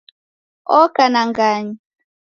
Oka 0.79 1.03
na 1.13 1.21
ng'anyi 1.29 1.75